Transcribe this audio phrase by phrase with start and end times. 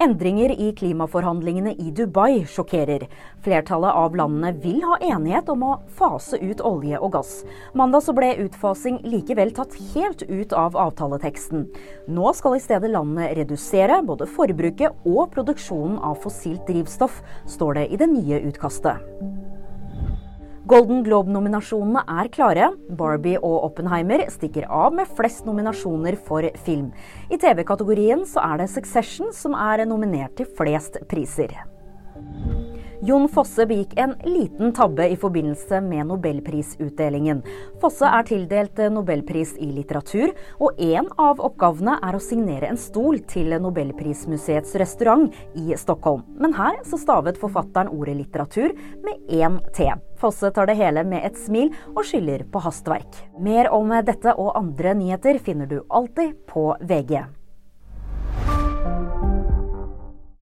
[0.00, 3.08] Endringer i klimaforhandlingene i Dubai sjokkerer.
[3.42, 7.32] Flertallet av landene vil ha enighet om å fase ut olje og gass.
[7.74, 11.66] Mandag så ble utfasing likevel tatt helt ut av avtaleteksten.
[12.14, 17.18] Nå skal i stedet landene redusere både forbruket og produksjonen av fossilt drivstoff,
[17.50, 19.02] står det i det nye utkastet.
[20.68, 22.66] Golden Globe-nominasjonene er klare.
[22.98, 26.90] Barbie og Oppenheimer stikker av med flest nominasjoner for film.
[27.32, 31.54] I TV-kategorien så er det Succession som er nominert til flest priser.
[33.00, 37.44] Jon Fosse begikk en liten tabbe i forbindelse med nobelprisutdelingen.
[37.78, 43.20] Fosse er tildelt nobelpris i litteratur, og en av oppgavene er å signere en stol
[43.30, 46.26] til Nobelprismuseets restaurant i Stockholm.
[46.42, 48.74] Men her så stavet forfatteren ordet litteratur
[49.06, 49.92] med én T.
[50.18, 53.22] Fosse tar det hele med et smil og skylder på hastverk.
[53.38, 57.37] Mer om dette og andre nyheter finner du alltid på VG.